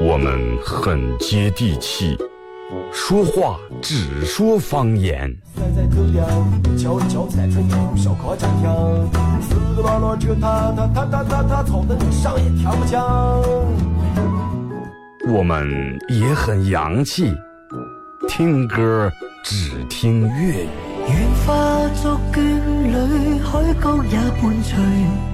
[0.00, 2.16] 我们很接地气，
[2.92, 5.34] 说话只说方言。
[15.26, 17.32] 我们也很洋气，
[18.28, 19.10] 听歌
[19.42, 20.68] 只听粤语。
[21.08, 22.40] 愿化作眷
[22.84, 25.33] 侣，海角也伴随。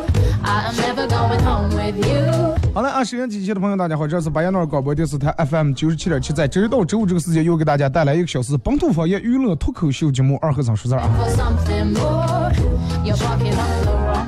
[3.03, 11.09] 收音机前的朋友，大家好，这是巴彦淖尔广播电视台 FM 九十七点七，在周一到周五这个时间，又给大家带来一个小时本土方言娱乐脱口秀节目《二和尚说事儿》啊。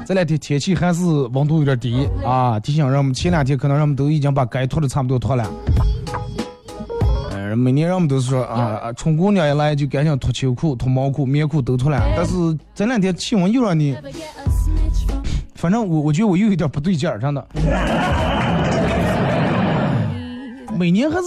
[0.05, 5.47] 这两天天气还是温度有点低啊，提醒人们前两天可能人们都已经把该脱的差不多脱了。
[7.31, 12.33] 嗯，每年人们都是说啊，春姑娘一来就赶紧脱秋裤、脱毛裤、棉裤都脱了，但是
[12.73, 13.95] 这两天气温又让你，
[15.53, 17.47] 反正我我觉得我又有点不对劲儿，真的。
[20.77, 21.25] 每年还是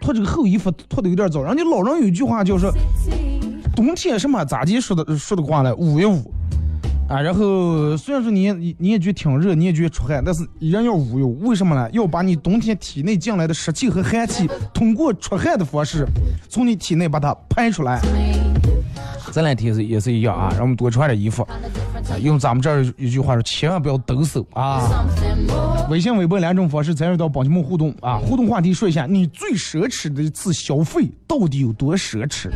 [0.00, 2.72] 脱这个厚衣服脱的有点早，人家老人有句话叫说，
[3.74, 5.74] 冬天什么咋地说的说的话呢？
[5.76, 6.32] 捂一捂
[7.08, 11.40] 啊，然后虽然说你你也觉得挺热，你也觉得出汗，但是人要捂一捂。
[11.40, 11.88] 为什么呢？
[11.92, 16.06] 要把你冬天体内进来的湿气和寒气，通过出汗的方式，
[16.48, 18.00] 从你体内把它排出来。
[19.32, 21.46] 这两天是也是一样啊，让我们多穿点衣服。
[22.20, 25.06] 用咱们这儿一句话说，千万不要抖擞啊！
[25.88, 28.18] 微信、微博两种方式参与到宝鸡梦互动啊！
[28.18, 32.50] 互动话题说一下，你最奢侈的一次消费到底有多奢侈？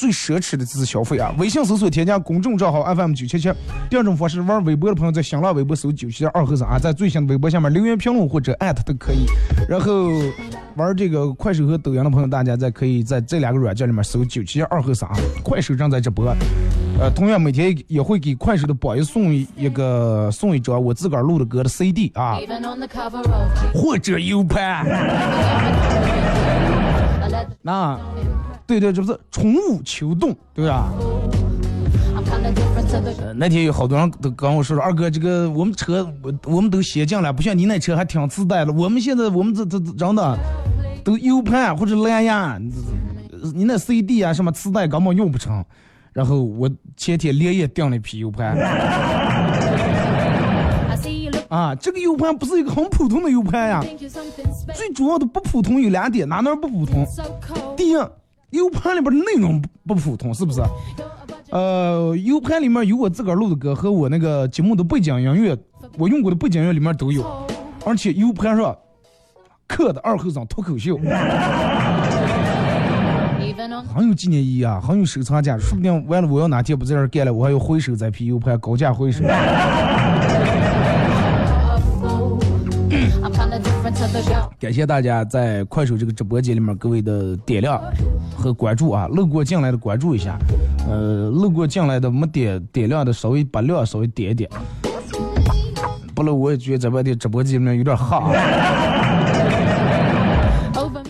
[0.00, 1.30] 最奢侈的这次消费啊！
[1.36, 3.52] 微信搜索添加公众账号 FM 九七七。
[3.90, 9.26] 第二种方式，玩微博的朋友在新浪微博搜九七二和尚啊，在最新的微博下面留言评论或者艾特都可以。
[9.68, 10.08] 然后
[10.76, 15.16] 玩这个快手和抖音的朋友，大家在可以在这两个软件里面搜九七二和尚啊。
[15.44, 16.34] 快手正在直播，
[16.98, 22.38] 呃，同样每天也会给快手的榜一送一个送一张我自个儿录的歌的 CD 啊，
[23.74, 24.86] 或者 U 盘。
[27.60, 27.98] 那。
[28.70, 30.92] 对对，这不是春捂秋冻，对吧？
[33.34, 38.72] 那天有好多人都跟我说说，二哥，这个我们车我我们都先进了，不像你那车还挺自带的。
[38.72, 40.38] 我们现在我们这这真的
[41.02, 42.60] 都 U 盘或者蓝牙，
[43.54, 45.64] 你那 CD 啊什么磁带根本用不成。
[46.12, 48.54] 然然后我前天连夜订了一批 U 盘。
[51.48, 53.82] 啊，这个 U 盘不是一个很普通的 U 盘呀.
[54.74, 57.06] 最主要的不普通有两点，哪哪不普通？
[57.74, 57.94] 第一
[58.50, 60.60] ，U 盘里边的内容不普通，是不是？
[61.50, 65.56] 呃，U 盘里面有我自个儿录的歌和我那个节目的背景音乐，
[65.98, 67.24] 我用过的背景音乐里面都有，
[67.84, 68.76] 而且 U 盘上
[69.66, 70.96] 刻的二后生脱口秀，
[73.92, 75.64] 很有纪念意义啊，很有收藏价值。
[75.64, 79.24] 说不定完了我要哪天不在这儿干了，我还要回收这批 U 盘，高价回收。
[84.60, 87.82] 感谢大家在快手这个直播间里面各位的点亮
[88.36, 90.38] 和关注啊，路过进来的关注一下，
[90.86, 94.50] 呃，路过进来的没点点亮的稍微把亮稍微点一点，
[96.14, 98.30] 不然我也觉得在外地直播间里面有点哈。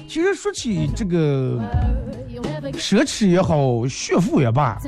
[0.06, 1.58] 其实说起这个
[2.75, 4.79] 奢侈也好，炫富也罢，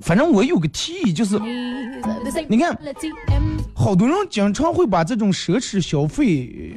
[0.00, 1.38] 反正我有个提议，就是
[2.48, 2.76] 你看
[3.86, 6.76] 好多人经常会把这种奢侈消费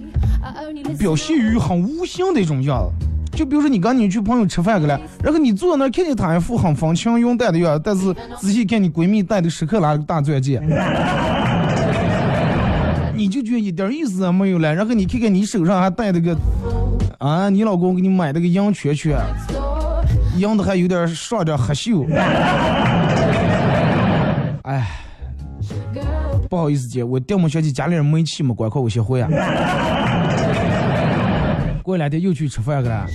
[1.00, 3.08] 表现于很无形的一种样子。
[3.36, 10.62] 就比如说你跟你去朋友吃饭去了，然后你坐那儿看见她一副很风轻云淡的样子，但是仔细看你闺蜜戴的时刻拿了个大钻戒，
[13.18, 14.72] 你就觉得一点意思也没有了。
[14.72, 16.38] 然后你看看你手上还戴的个
[17.18, 19.18] 啊，你老公给你买那个银圈圈.
[20.38, 22.06] 银的还有点上点黑锈。
[26.50, 29.30] 不好意思姐，我掉没想起家里人没气没，关靠我协会啊。
[31.84, 33.06] 过两天又去吃饭去了，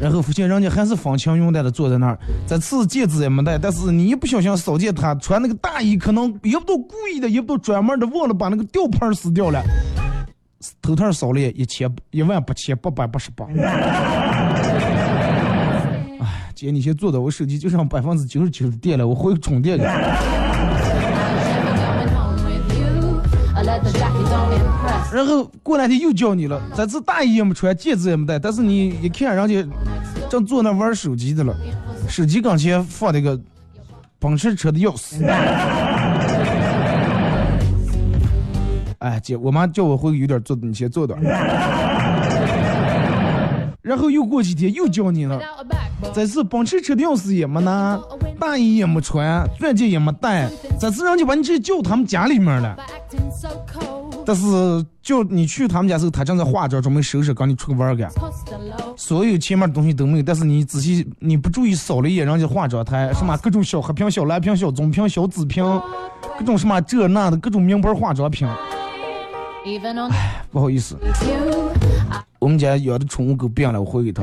[0.00, 9.62] 然后发现人家还是风轻云淡的坐在那儿，这次戒指也没戴，但是你一不小心扫见他穿那个大衣，可能也不都故意的，也不都专门的忘了把那个吊牌撕掉了，
[10.80, 13.46] 头套少了一千一万八千八百八十八。
[16.20, 19.84] 哎，姐，你先坐着，我手机就剩百分之九十九的电了，我回去充电去。
[25.12, 29.68] 然后过两天又叫你了，这次大衣也没穿，戒指也没戴，但是你一看人家
[30.30, 31.54] 正坐那玩手机的了，
[32.08, 33.38] 手机跟前放那个
[34.18, 35.22] 奔驰车的钥匙。
[39.00, 41.20] 哎，姐，我妈叫我回去有点坐，你先坐点。
[43.82, 45.38] 然后又过几天又叫你了，
[46.14, 48.00] 这次奔驰车的钥匙也没拿，
[48.38, 50.48] 大衣也没穿，钻戒也没戴，
[50.80, 52.76] 这次人家把你直接叫他们家里面了。
[54.24, 54.42] 但是
[55.02, 58.06] 就你去他们家时候，他正在化妆，准备收拾，跟你出去玩儿去。
[58.96, 65.64] 所有前面的东西都没有，但是你仔细你不注意扫了一眼人家化妆台，什么各种小黑瓶、小蓝瓶、小棕瓶、小紫瓶，
[66.38, 68.46] 各种什么这那的各种名牌化妆品。
[69.64, 70.96] 哎不好意思，
[72.38, 74.22] 我们家养的宠物狗病了，我回给他。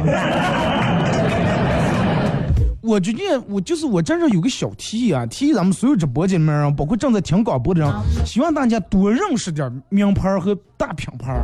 [2.89, 7.94] 我最近我就是我这儿有个小提议啊，提议咱们所有直播间里面人，包括正在听广播的人，
[8.25, 11.39] 希望大家多认识点名牌和大品牌。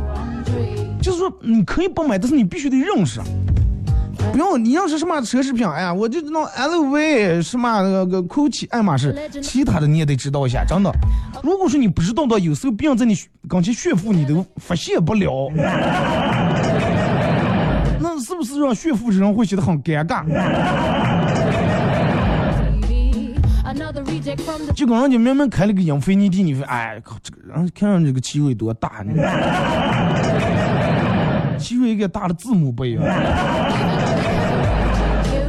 [1.00, 3.20] 就是说你可以不买，但是你必须得认识。
[4.32, 10.90] 不用你要是什么奢侈品，哎呀，我就弄 LV 什么那个 GUCCI、爱马仕，其他的你也得知道一下，真的。
[11.44, 13.16] 如果说你不知道的，有时候别人在你
[13.48, 15.48] 跟前炫富，你都发现不了。
[17.98, 20.24] 那是不是让炫富的人会觉得很尴尬？
[24.74, 29.12] 就跟人家明明开了个英菲尼迪，你说，哎靠，这个人看上这个奇瑞多大呢？
[31.58, 33.02] 奇瑞一个大的字母杯啊
[35.32, 35.40] ！you.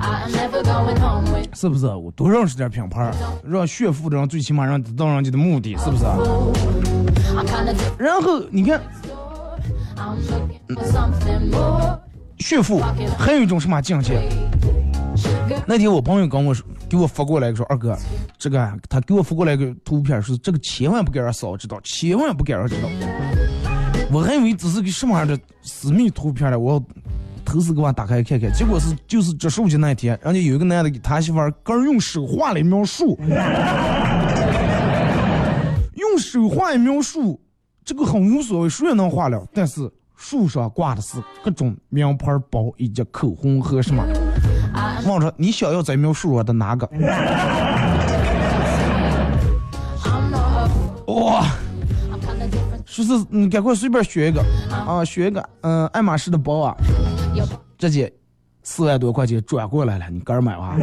[0.00, 1.86] I'm never going home with 是不是？
[1.86, 3.10] 我多认识点品牌，
[3.44, 6.04] 让炫富的人最起码让得到人家的目的，是不是.
[7.98, 8.80] 然后你看.
[12.38, 12.80] 炫富，
[13.18, 14.20] 还有一种什么境界？
[15.66, 17.96] 那天我朋友跟我说，给我发过来说，二哥，
[18.38, 22.88] 这个他给我发过来个图片，说这个千万不给让嫂知道，千万不给让知道。
[24.12, 26.80] 我还以为只是个什么样的私密图片呢，我要
[27.44, 33.18] 偷偷给我打开看看，结果是就是植树节那天，人家有一个男的给他媳妇儿个人用手画了一描述，
[35.94, 37.40] 用手画一描述，
[37.84, 44.04] 这个很无所谓，谁也能画了，但是树上挂的是各种名牌包以及口红和什么。
[45.06, 46.88] 问着你想要在描述我的哪个
[51.06, 51.46] 哇.
[52.84, 56.76] 说是你赶快随便选一个啊，选一个嗯、爱马仕的包啊
[57.78, 58.12] 这姐
[58.62, 60.76] 四万多块钱转过来了，你个人买吧。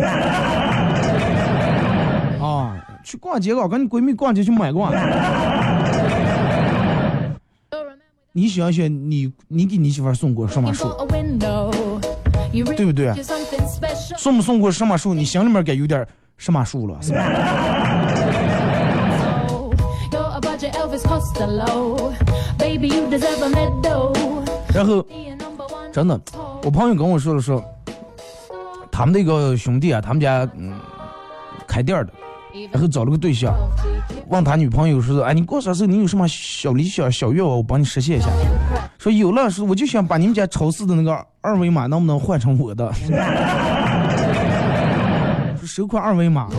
[2.42, 4.92] 啊，去逛街吧，跟你闺蜜逛街去买逛。
[8.32, 10.88] 你想想，你你给你媳妇儿送过什么 looking 书？
[12.64, 13.14] 对不对？
[14.18, 15.14] 送不送过什么树？
[15.14, 16.06] 你心里面该有点
[16.38, 17.20] 什么数了，是吧？
[24.74, 25.06] 然后，
[25.92, 26.20] 真的，
[26.64, 27.64] 我朋友跟我说了说，
[28.92, 30.74] 他们那个兄弟啊，他们家嗯
[31.68, 32.14] 开店的，
[32.72, 33.54] 然后找了个对象，
[34.30, 38.28] 问他女朋友说：“哎，你过生日你有什么小理想、小愿望，我帮你实现一下。”
[39.08, 42.92] 说有了，说我就想把你们家超市的那个二维码能不能换成我的？
[45.66, 46.50] 收款二维码。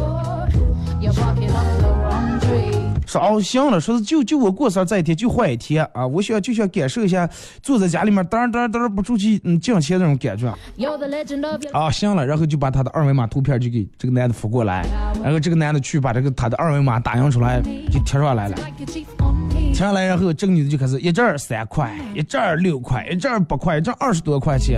[3.07, 7.29] 说哦行了，说是就就我过生日这一天就换一天啊，我想就想感受一下
[7.63, 10.49] 坐在家里面噔噔噔不出去嗯挣钱那种感觉。
[11.73, 14.87] 啊行了，然后就把他的二维码图片就给这个男的发过来，
[15.23, 18.57] 然后这个男的去把这个他的二维码打印出来就贴上来了，
[19.79, 24.77] 贴上来然后这个女的就开始一阵儿三块，一阵儿六块，一阵儿八块，一阵二十多块钱，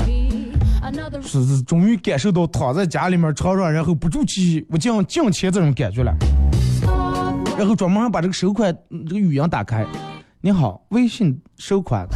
[1.23, 6.15] 是是终于感受到躺在家里面床上然后不出去我挣挣钱这种感觉了。
[7.57, 8.77] 然后专门还把这个收款
[9.09, 9.87] 这个语音打开，
[10.43, 12.07] 你好，微信收款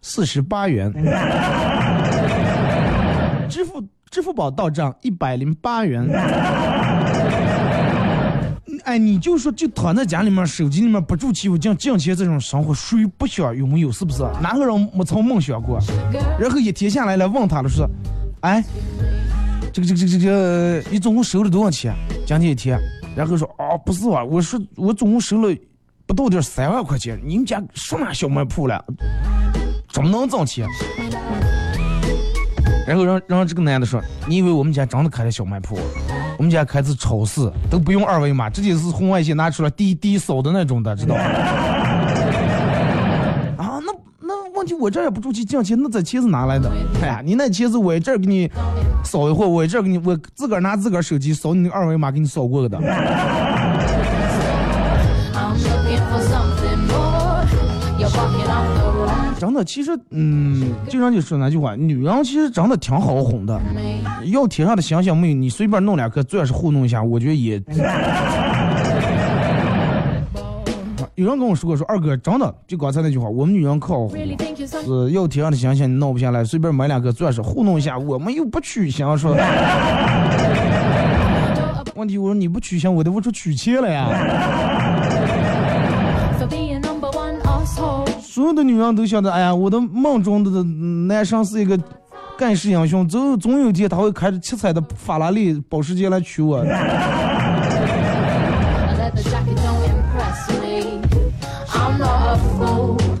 [0.00, 0.92] 四十八元，
[3.48, 6.06] 支付支付宝到账一百零八元。
[8.84, 13.90] 哎，你就说就躺在家里面，手机里面不住气，我讲挣钱这种生活，谁不想拥有？
[13.90, 14.22] 是不是？
[14.40, 15.78] 哪个人没曾梦想过？
[16.38, 17.88] 然后一天下来来问他了，说，
[18.40, 18.64] 哎，
[19.72, 21.94] 这个这个这个这个，你总共收了多少钱？
[22.26, 22.78] 今天一天。
[23.16, 25.54] 然后说啊，不是啊，我说我总共收了
[26.06, 27.20] 不到点三万块钱。
[27.24, 28.84] 你们家什么小卖铺了？
[29.92, 30.66] 怎么能挣钱？
[32.90, 35.78] 然后让让这个男的说，你以为我们家真的开的小卖铺？
[36.36, 41.20] 我们家开的是超市，都不用二维码，直接是红外线拿出来滴滴扫的那种的，知道吗？
[43.58, 46.68] 啊，那那问题我这也不出去挣钱，那这钱是哪来的？
[47.00, 48.50] 哎呀，你那钱是我这儿给你。
[49.04, 52.76] 扫一会，我这给你，我自个儿拿自个儿手机扫你那二维码，给你扫过的。
[59.40, 63.58] 真的，其实，嗯，经常就说那句话，女人其实真的挺好哄的。
[64.26, 67.58] 要天上的星星没有，你随便弄两颗，钻石糊弄一下，我觉得也。
[71.14, 74.36] 有人跟我说过，说二哥真的就刚才那句话，我们女人可好哄了，
[74.84, 79.34] 是要天上的星星你弄不下来，随便买两个钻石糊弄一下，我们又不取香，说。
[81.96, 84.06] 问题我说你不取香，我得不出取钱了呀。
[88.40, 91.78] 所有的女人都晓得，哎呀，我的梦中的男生是一个
[92.38, 96.64] 盖世英雄，总总有一天他会开着七彩的法拉利保时捷来娶我。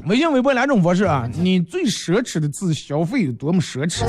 [0.06, 4.06] 微信、微博两种方式啊，你最奢侈的自消费有多么奢侈？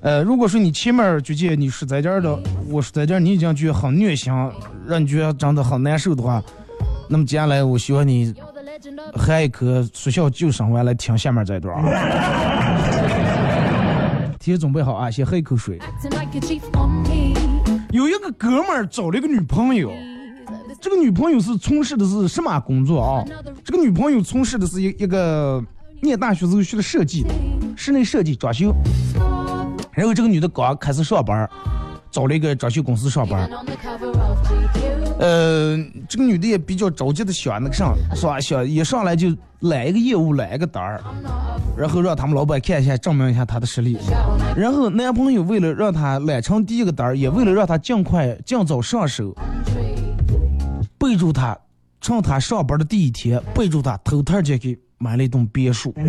[0.00, 2.38] 呃，如果说你前面觉得你是在这儿的，
[2.70, 4.32] 我是在这儿，你已经觉得很虐心，
[4.86, 6.42] 让你觉得真的很难受的话，
[7.08, 8.34] 那么接下来我希望你
[9.14, 11.82] 含一颗速效救生丸来听下面这一段啊。
[14.38, 15.78] 提前准备好啊，先喝一口水。
[17.90, 19.92] 有一个哥们儿找了一个女朋友。
[20.80, 23.24] 这个女朋友是从事的是什么工作啊？
[23.62, 25.62] 这个女朋友从事的是一一个
[26.00, 27.24] 念大学时候学的设计，
[27.76, 28.74] 室内设计装修。
[29.92, 31.48] 然后这个女的刚开始上班，
[32.10, 33.48] 找了一个装修公司上班。
[35.22, 38.40] 呃，这个女的也比较着急的想那个啥，是吧？
[38.40, 39.28] 想一上来就
[39.60, 41.00] 揽一个业务，揽一个单儿，
[41.76, 43.96] 然后让他们老板看一下，证明一下她的实力。
[44.56, 49.32] 然后男朋友为了让她揽成第一个单儿，也为了让她尽快尽早上手。
[50.98, 51.56] 备注她，
[52.00, 55.94] 趁她上班的第一天，备注她偷偷间给买了一栋别墅，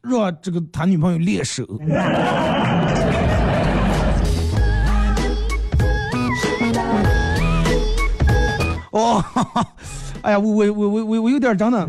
[0.00, 1.66] 让这个他女朋友练手。
[8.92, 9.66] 哦，哈 哈
[10.22, 11.84] 哎呀，我我我我我我有点真的，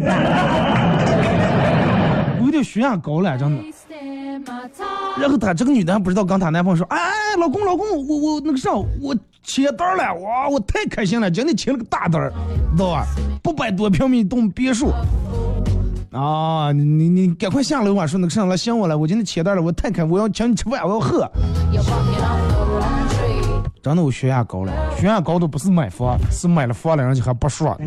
[2.39, 3.63] 我有点血压 高了，真的。
[5.19, 6.97] 然后她这个女的还不知道，跟她男朋友说：“哎，
[7.37, 12.31] 老公老公，我我那个啥，我签单了，哇，我太开心了，今天签了个大单，
[12.75, 13.05] 知道吧？
[13.43, 14.91] 八百多平米一栋别墅。
[16.11, 21.29] 啊，你你赶快下楼吧，说那个啥来想我了，我今天签单了，我太开，我要请你吃饭，我要喝。
[23.83, 27.77] 真的我血压高了，血压高的不是买房，是买了房了，人家还不说。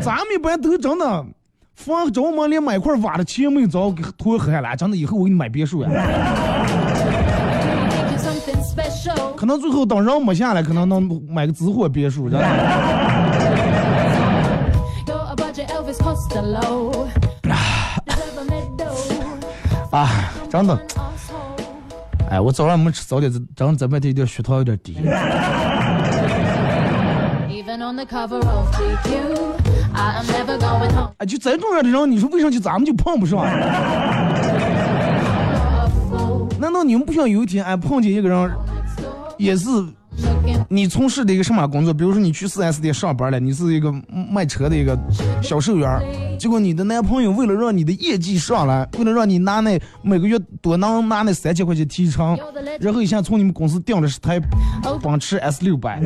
[0.00, 1.26] 咱们一般都真的。”
[1.74, 4.76] 房着忙，连买块瓦的钱没找，给拖黑了。
[4.76, 5.90] 真的，以后我给你买别墅呀。
[9.36, 12.28] 可能最后等人没下来，可能能买个紫火别墅。
[12.30, 12.40] A
[18.44, 18.86] medal.
[19.90, 20.78] 啊，真的.
[22.30, 24.96] 哎，我早上没吃早点，早上在外头有点血糖有点低。
[31.16, 33.44] 哎，就咱这样的人，你说为啥就咱们就碰不上？
[36.60, 38.50] 难道你们不想有一天，哎，碰见一个人
[39.38, 39.68] 也是。
[40.68, 41.94] 你从事的一个什么工作？
[41.94, 43.92] 比如说你去 4S 店上班了，你是一个
[44.30, 44.98] 卖车的一个
[45.42, 46.00] 销售员，
[46.38, 52.38] 结果你的男朋友为了让你的业绩上来，为了让你拿那每个月多能拿那三千块钱提成.
[52.80, 54.40] 然后一下从你们公司订了是台
[54.84, 56.00] Oh, 奔驰 S 六百.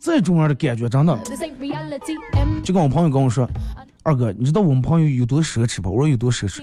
[0.00, 1.18] 这种样的感觉真的.
[2.62, 3.48] 就跟我朋友跟我说，
[4.02, 5.90] 二哥，你知道我们朋友有多奢侈不？
[5.90, 6.62] 我说有多奢侈。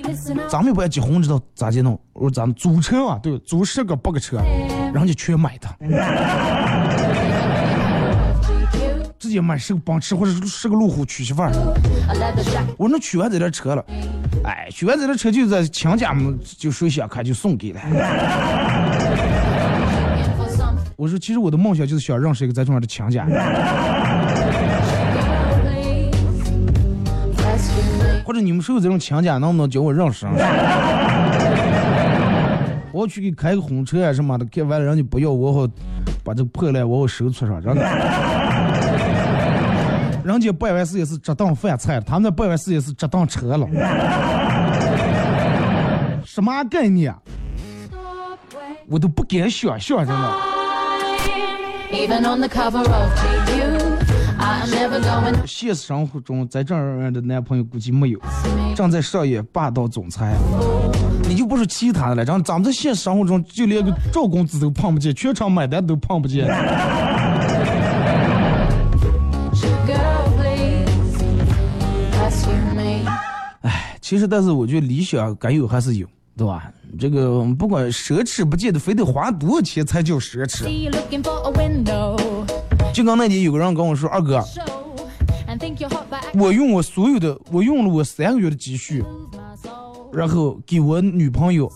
[0.49, 1.99] 咱们也不爱结婚，知道咋接弄？
[2.13, 4.41] 我说咱们租车啊，对，租十个八个车，
[4.91, 5.67] 人家全买的
[8.71, 11.51] ，GQ, 直接买十个奔驰或者是十个路虎娶媳妇儿。
[12.75, 13.85] 我说那娶完这辆车了，
[14.43, 17.79] 哎，娶完这辆车就在亲家们就谁想看就送给了。
[20.95, 23.27] 我说其实我的梦想就是想认识一个这种样的亲家，
[28.27, 30.43] 或者你们是有这种亲戚，能不能叫我认识认识？
[32.91, 35.65] 我要去给开个婚车啊什么的，开完了人家不要，我好
[36.25, 37.81] 把这个破烂我好收出上，真的。
[40.25, 43.65] 人家办完事也是折当饭菜，他们那办完事也是折当车了，
[46.25, 47.15] 什么概念.
[48.89, 50.33] 我都不敢想象，真的。
[55.45, 58.19] 现实生活中，在这儿的男朋友估计没有，
[58.75, 60.35] 正在上演霸道总裁。
[61.27, 66.47] 你就不是其他的了，咱咱们在现实生活中就连个赵公子都碰不见，全场买单都碰不见。
[72.75, 73.03] Me.
[73.99, 76.07] 其实，但是我觉得理想该有还是有，
[76.37, 76.71] 对吧？
[76.97, 80.63] 这个不管奢侈，不见得非得花多少钱才叫奢侈。
[82.93, 84.41] 就刚那天有个人跟我说，二哥，
[86.39, 89.03] 我用我所有的，我用了我三个月的积蓄，
[90.13, 91.67] 然后给我女朋友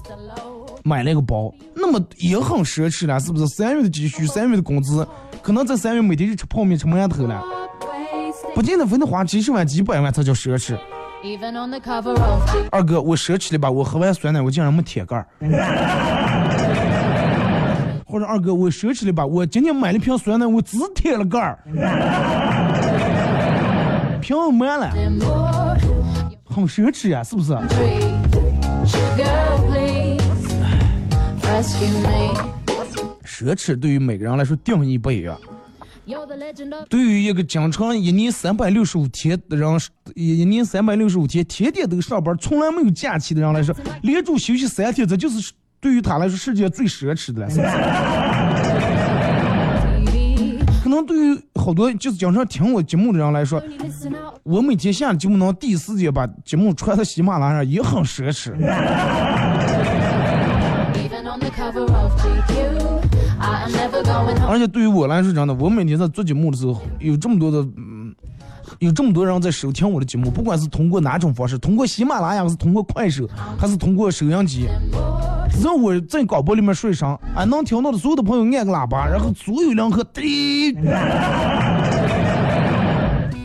[0.84, 3.48] 买了个包，那么也很奢侈了，是不是？
[3.48, 5.08] 三月的积蓄，三月的工资，
[5.42, 7.44] 可能在三月每天就吃泡面、吃馒头了，
[8.54, 10.78] 不见得非得花几十万、几百万才叫奢侈。
[12.70, 13.70] 二哥，我奢侈了吧？
[13.72, 15.28] 我喝完酸奶，我竟然没铁盖儿。
[18.06, 19.26] 或者二哥，我奢侈了吧？
[19.26, 21.58] 我今天买了瓶酸奶，我只贴了盖儿，
[24.32, 24.90] 瓶满了，
[26.46, 27.52] 很奢侈呀，是不是.
[33.26, 35.38] 奢侈对于每个人来说定义不一样。
[36.90, 39.80] 对于一个经常一年三百六十五天的人，
[40.16, 47.50] 一一年三百六十五天天天都上班，从来没有假期的人来说，连住休息三天，这就是对于他来说世界最奢侈的了。
[47.50, 47.72] 是不是
[51.02, 53.62] 能对于好多就是经常听我节目的人来说.
[54.44, 58.54] 我每天下了节目能第一时间把节目传到喜马拉雅上，也很奢侈。
[64.48, 67.91] 而且对于我来说，真的，我每天在做节目的时候，有这么多的，嗯，
[68.82, 74.68] 有这么多人在收听我的节目，不管是通过哪种方式，通过喜马拉雅，还是通过快手，还是通过收音机，
[75.52, 80.74] 只要我在广播里面说一声，俺能听到的所有的朋友按个喇叭，然后所有两颗滴，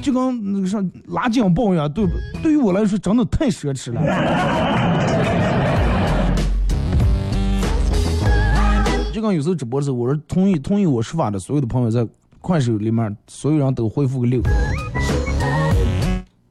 [0.01, 2.12] 就跟那个啥拉警报一样，对不？
[2.42, 4.01] 对于我来说，真的太奢侈了。
[9.12, 12.09] 就跟有时候直播的时候，我是同意同意我说法的所有的朋友在
[12.40, 14.40] 快手里面，所有人都回复个六。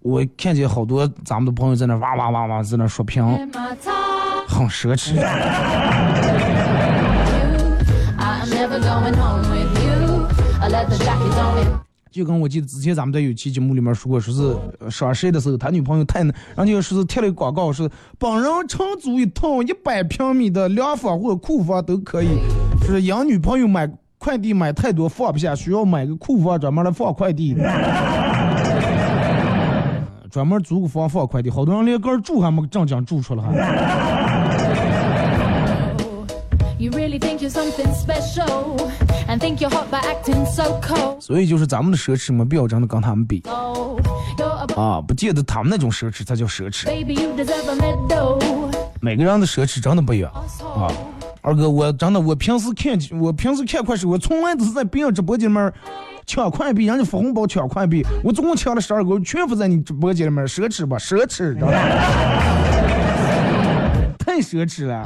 [0.06, 4.48] 我看见好多咱们的朋友在那哇哇哇哇在那说评，In my top.
[4.48, 5.16] 很奢侈。
[12.12, 14.56] 就跟我记得之前咱们在有期节目里面说过，说是
[14.92, 17.90] 双十一的时候，他女朋友太，人家说是贴了个广告，是
[18.20, 22.28] 本人承租一套一百平米的两房或库房都可以，
[22.86, 27.56] 是养女朋友买快递买太多放不下，需要买个库房专门来放快递。
[30.36, 33.54] 专门租个房放快递，好多人连个住还没正经住出来哈。
[41.22, 43.42] 所以就是咱们的奢侈没必要真的跟他们比
[44.76, 46.86] 啊，不见得他们那种奢侈才叫奢侈。
[49.00, 50.92] 每个人的奢侈真的不一样啊。
[51.42, 55.72] 二哥，我真的，我平时看我平时看快手，我从来都是在别人直播间里面
[56.26, 61.74] 抢快币，人家发红包抢快币，我总共抢了十二个，全部在你直播间里面，奢侈吧，奢侈，知道吧？
[64.18, 65.04] 太奢侈了。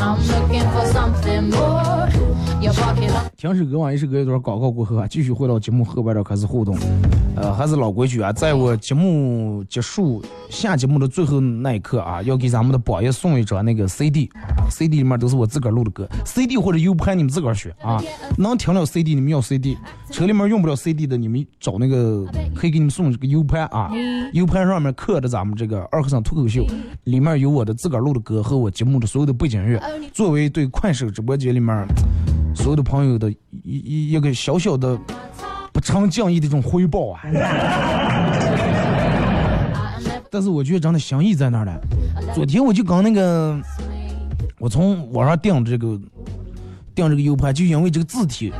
[0.00, 2.08] I'm looking for something more.
[3.38, 6.76] 停止歌完一首歌一段广告过后啊，继续回到节目后半段开始互动。
[7.34, 17.98] 呃，还是老规矩啊，在我节目结束下节目的最后那一刻啊，要给咱们的榜爷送一张那个 CD 啊，CD 里面都是我自个儿录的歌，CD 或者 U 盘你们自个儿选啊，
[18.36, 19.78] 能听了 CD 你们要 CD，
[20.10, 23.90] 车里面用不了 CD 的你们找那个可以给你们送这个 U 盘啊
[24.34, 26.66] ，U 盘上面刻着咱们这个二和尚脱口秀，
[27.04, 29.80] 里面有我的自个儿录的歌和我节目的所有的背景乐，
[30.12, 31.86] 作为对快手直播间里面。
[32.52, 34.98] 所有的朋友的一一一个小小的
[35.72, 37.22] 不成敬意的这种回报啊！
[40.28, 41.80] 但是我觉得真的心意在那儿了。
[42.34, 43.58] 昨天我就刚那个，
[44.58, 45.98] 我从网上订这个
[47.00, 48.52] 订这个 U 盘，就因为这个字体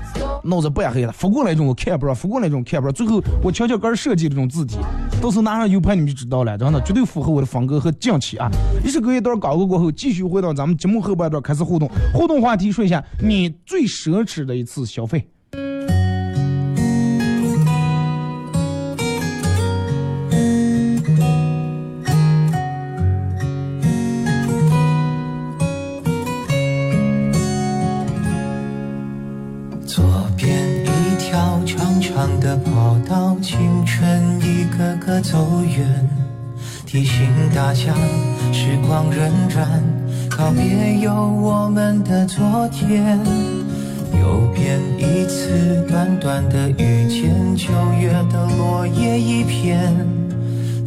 [0.42, 2.92] 脑子半黑了，发过来一种我看不着，发过来一种看不着。
[2.92, 4.79] 最后我悄悄根设计这种字体，
[5.20, 8.50] 到时候拿上 U 盘你们就知道了，真的绝对符合我的风格和匠气啊！
[8.83, 11.90] 一首歌一段广告过后，继续回到咱们节目后半段开始互动。
[12.14, 15.29] 互动话题说一下你最奢侈的一次消费。
[33.40, 36.09] 青春一个个走远，
[36.87, 37.95] 提醒大家
[38.53, 39.64] 时光荏苒，
[40.29, 43.19] 告别有我们的昨天。
[44.21, 49.93] 右边一次短短的遇见，九月的落叶一片，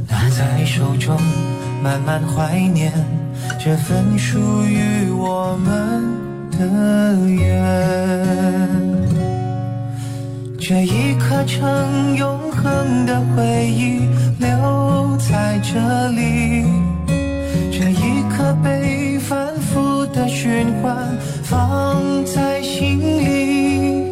[0.08, 1.18] 拿在手中
[1.82, 2.92] 慢慢怀念
[3.60, 6.04] 这份属于我们
[6.52, 8.73] 的缘。
[10.66, 14.00] 这一刻成永恒的回忆
[14.40, 16.64] 留在这里，
[17.70, 20.96] 这一刻被反复的循环
[21.44, 24.10] 放在心里。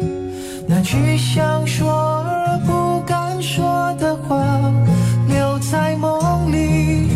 [0.66, 4.44] 那句想说而不敢说的话
[5.28, 7.08] 留在梦里，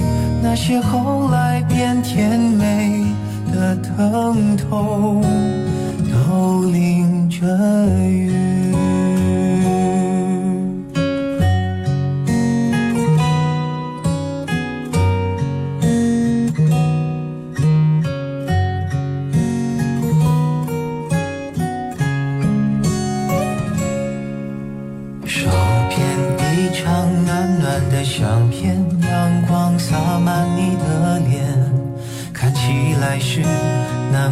[0.42, 3.04] 那些后来变甜美
[3.52, 5.22] 的疼痛
[6.10, 7.46] 都淋着
[8.08, 8.45] 雨。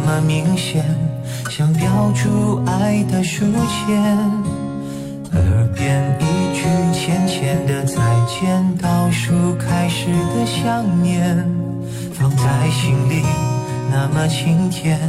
[0.05, 0.85] 么明显，
[1.49, 4.03] 像标注爱的书签。
[5.33, 6.23] 耳边一
[6.55, 6.61] 句
[6.93, 7.95] 浅浅的再
[8.27, 11.35] 见，倒数开始的想念，
[12.13, 13.23] 放在心里
[13.91, 14.99] 那么清甜。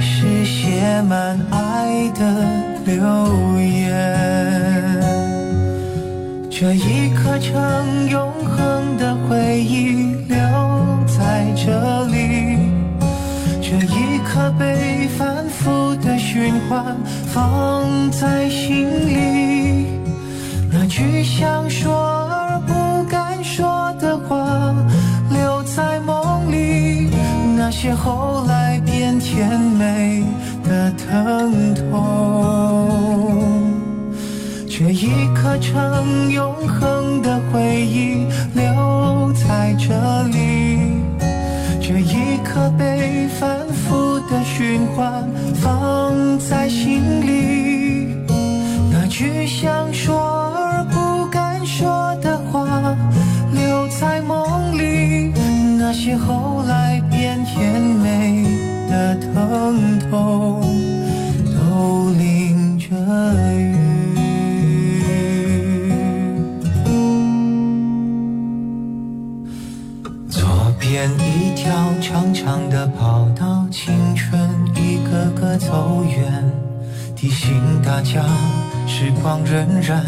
[0.00, 2.22] 是写满爱的
[2.84, 3.90] 留言。
[6.50, 10.36] 这一刻成永恒的回忆留
[11.06, 12.39] 在这里，
[14.30, 19.88] 一刻被反复的循环放在心里。
[20.70, 21.92] 那句想说
[22.30, 24.72] 而不敢说的话
[25.32, 27.10] 留在梦里，
[27.56, 30.22] 那些后来变甜美
[30.62, 31.90] 的疼痛。
[34.68, 40.39] 这一刻成永恒的回忆留在这里，
[44.60, 48.14] 循环放在心里。
[48.92, 50.14] 那句想说
[50.54, 52.94] 而不敢说的话
[53.54, 55.32] 留在梦里，
[55.78, 58.44] 那些后来变甜美
[58.90, 60.60] 的疼痛
[61.56, 62.94] 都淋着
[63.56, 63.74] 雨。
[70.28, 70.42] 左
[70.78, 73.49] 边一条长长的跑道，
[75.60, 76.42] 走远，
[77.14, 78.24] 提醒大家
[78.86, 80.00] 时光荏苒，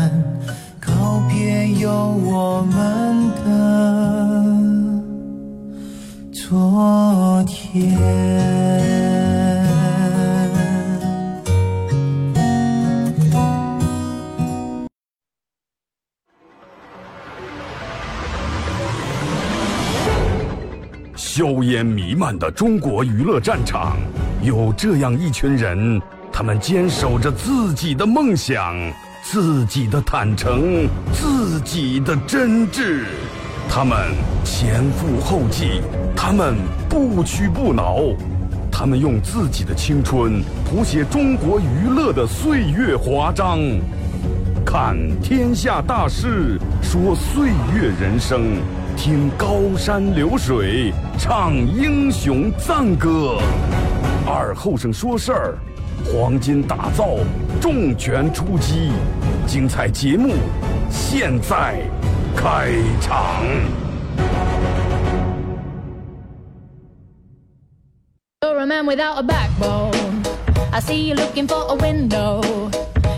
[0.81, 3.45] 告别有我们的
[6.33, 7.93] 昨天。
[21.15, 23.97] 硝烟弥漫的中国娱乐战场，
[24.43, 26.03] 有这样一群人，
[26.33, 28.75] 他们坚守着自己的梦想，
[29.23, 33.05] 自己的坦诚，自己的真挚。
[33.71, 33.97] 他们
[34.45, 35.81] 前赴后继，
[36.17, 36.57] 他们
[36.89, 38.01] 不屈不挠，
[38.69, 43.61] 他们用自己的青春谱写中国娱乐的岁月华章。
[44.67, 48.57] 看天下大事，说岁月人生，
[48.97, 53.39] 听高山流水，唱英雄赞歌。
[54.33, 55.59] 二后生说事儿，
[56.07, 57.19] 黄金打造，
[57.61, 58.91] 重拳出击，
[59.47, 60.35] 精彩节目
[60.91, 61.83] 现在
[62.35, 63.45] 开场。
[68.41, 69.93] You're a man without a backbone.
[70.73, 72.41] I see you looking for a window.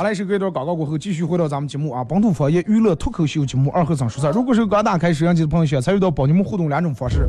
[0.00, 4.30] 好嘞，是隔一段广告过后，继续回到咱们节目啊，本土方言娱乐脱口秀节目二和尚说事儿。
[4.32, 7.28] 如果是刚打开摄像机的朋友，想参与到帮你们互动两种方式：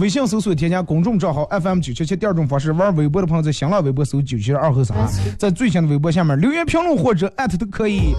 [0.00, 4.96] 微信搜索添加公众账号 FM 九七七；第二种方式，玩微博的朋友在新浪微博搜九七二和尚，
[5.38, 8.14] 在最新的微博下面留言评论或者艾特都可以。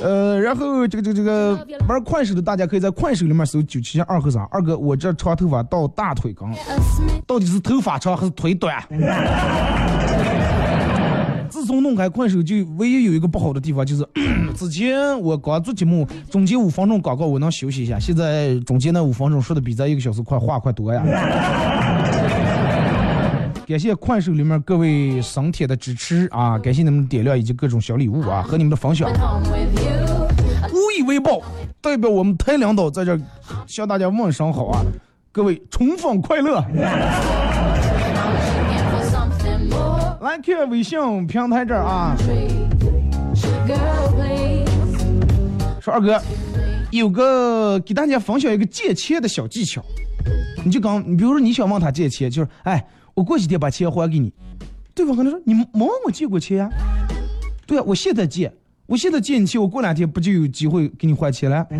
[0.00, 4.46] 呃，然后这个这个这个玩快手的大家可以在快手里面搜九七二和尚。
[4.46, 6.48] 二哥，我这长头发到大腿根，
[7.26, 8.80] 到底是头发长还是腿短？
[11.70, 14.04] 从弄开快手，就唯一有一个不好的地方就是，
[14.58, 21.00] 之前我刚做节目，中间五分钟广告我能休息一下，现在中间那五分钟说的比咱一个小时快话快多呀。
[23.68, 29.08] 感谢快手里面各位神铁的支持啊，感谢你们的点亮以及各种小礼物啊和你们的分享，
[30.72, 31.40] 无以为报，
[31.80, 33.16] 代表我们台领导在这
[33.68, 34.82] 向大家问声好啊，
[35.30, 36.60] 各位重逢快乐。
[40.20, 42.14] 来看微信平台这儿啊，
[45.80, 46.20] 说二哥
[46.90, 49.82] 有个给大家分享一个借钱的小技巧，
[50.62, 54.30] 你就刚，你比如说你想问他借钱，就是哎，我过几天把钱还给你，
[54.94, 56.68] 对方可能说你没问我借过钱呀、
[57.66, 58.52] 对啊，我现在借，
[58.84, 61.66] 我现在借你钱，我过两天不就有机会给你还钱了？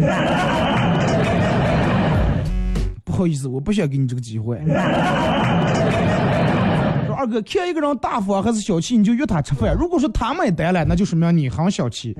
[3.05, 4.59] 不好意思，我不想给你这个机会。
[7.21, 9.77] 说二哥，看一个人大方还是小气，你就约他吃饭。
[9.77, 12.17] 如果说他买单了，那就说明你很小气。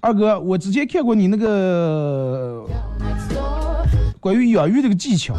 [0.00, 2.64] 二哥，我之前看过你那个
[4.18, 5.34] 关于养鱼这个技巧。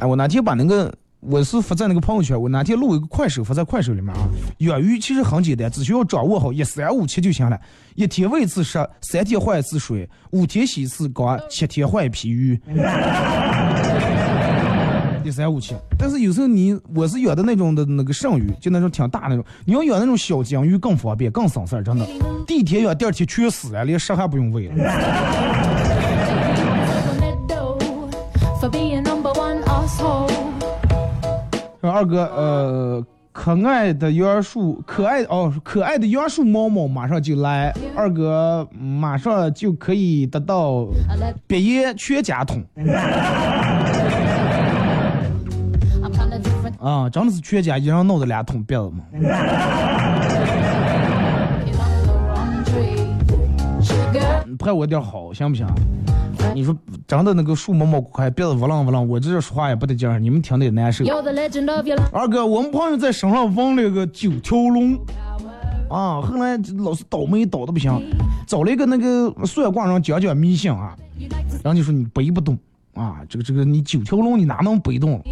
[0.00, 0.92] 哎，我那天把那个
[1.26, 4.28] 我是发在那个朋友圈，我那天录一个快手发在快手里面啊。
[4.58, 7.58] 养鱼其实很简单，只需要掌握好一三五七就行了。
[7.94, 12.60] 一天喂一次食，三天换一次水，五天洗一次缸，七天换一批鱼。
[15.24, 19.42] 一三五七，但是有时候你我是养的那种的那个剩鱼，就那种挺大那种。
[19.64, 22.06] 你要养那种小金鱼更方便，更省事儿，真的。
[22.46, 24.74] 第一天养，第二天全死了，连食还不用喂了。
[31.84, 40.88] 说二哥，呃，可爱的杨树，可爱哦，可爱的杨树猫猫马上就来，二哥马上就可以得到
[41.46, 42.64] 毕业全家桶.
[46.80, 49.04] 啊，真的是全家一人弄的俩桶别子嘛。
[49.12, 49.28] You're
[51.76, 53.12] on the wrong tree.
[54.14, 55.66] Girl, 拍我点好行不行？
[56.52, 56.76] 你说
[57.06, 61.04] 真的那个树毛毛快，别子呜啷呜啷，我这说话也不得劲儿，你们听得也难受。
[62.12, 64.94] 二哥，我们朋友在身上纹了个九条龙，
[65.88, 67.90] 啊，后来老是倒霉倒的不行，
[68.46, 70.96] 找了一个那个算卦人讲讲迷信啊
[71.62, 72.58] 然后就说你背不动
[72.94, 75.22] 啊，这个这个你九条龙你哪能背动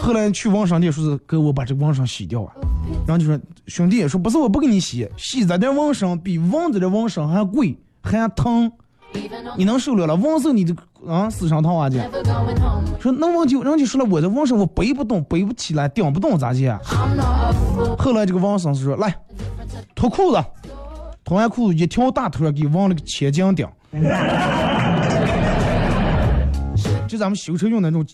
[0.00, 2.52] 后来去纹身店说是给我把这个纹身洗掉啊，
[3.06, 8.70] 然后就说兄弟说不是我不给你洗，洗咱这纹身比纹子的纹身还贵还疼
[9.56, 10.16] 你能受了了？
[10.16, 12.00] 网上你这个啊死伤疼啊去。
[13.00, 16.68] 说那我就人就说了，我这网上我背不动，背不起来，顶不动咋去？
[17.98, 19.14] 后来这个王生是说来
[19.94, 20.44] 脱裤子，
[21.24, 23.66] 脱完裤子一条大腿给往那个前颈顶，
[27.06, 28.04] 就咱们修车用那种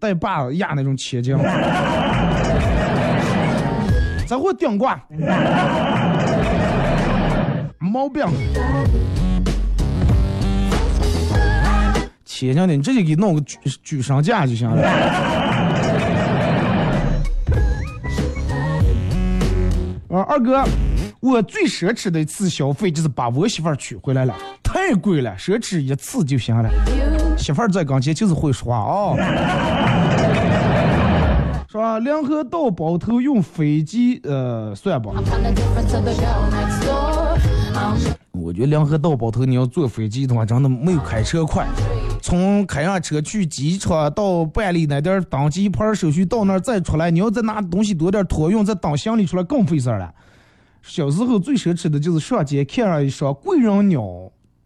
[0.00, 1.38] 带把子压那种前颈，
[4.26, 4.98] 咱会顶挂，
[7.78, 8.24] 毛病。
[12.46, 14.82] 天津的，你直接给弄个举举上架就行了。
[20.08, 20.62] 啊，二哥，
[21.20, 26.68] 我最奢侈的一次消费就是把我媳妇儿娶回来了，太贵了，奢侈一次就行了。
[27.38, 29.16] 媳妇儿在跟前就是会说话啊、
[31.68, 31.98] 是吧？
[32.00, 35.12] 联合到包头用飞机，呃，算吧。
[38.32, 41.66] 我觉得联合到包头，你要坐飞机的话，真的没有开车快。
[42.22, 50.14] 从开上车去机场到办理那点儿登机牌手续，到那儿再出来，你要再拿东西多点托运，再当行李出来更费事儿了。
[50.82, 54.02] 小时候最奢侈的就是上街看上一双贵人鸟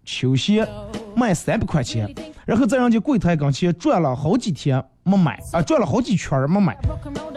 [0.04, 0.68] 球鞋，
[1.16, 2.14] 卖三百块钱，
[2.44, 6.76] 然后在人家柜台跟前转了好几天没买，啊，转了好几圈没买。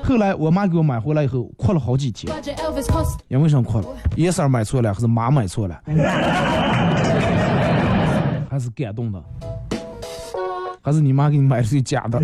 [0.03, 2.34] 后来我妈给我买回来以后，哭了好几天。
[3.29, 3.86] 因为啥哭了？
[4.17, 5.82] 颜色买错了，还是妈买错了？
[8.49, 9.23] 还是感动的？
[10.82, 12.20] 还是你妈给你买的最假的.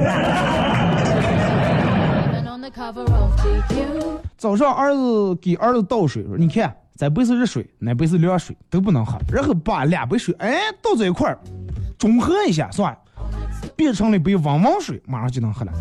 [4.37, 11.39] 早上儿子给儿子倒水，说：“你看，这杯是热水，那杯是凉水，都不能喝。”然后把两杯水哎倒在一块儿，
[11.97, 12.95] 中和一下，是吧？
[13.75, 15.71] 变成了一杯温温水，马上就能喝了。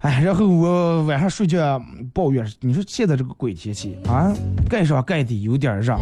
[0.00, 1.80] 哎，然后我晚上睡觉
[2.12, 4.34] 抱怨，你说现在这个鬼天气啊，
[4.68, 5.96] 盖上盖的有点热，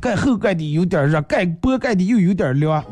[0.00, 2.84] 盖后盖的有点热，盖薄盖的又有点凉。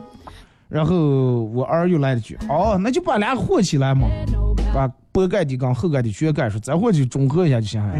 [0.70, 4.06] 然后我儿又来了句，哦，那就把俩和起来嘛，
[4.72, 7.94] 把脖盖的跟后盖的全盖上，再或者中和一下就行了。